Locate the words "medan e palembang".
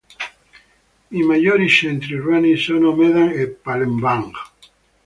2.95-4.31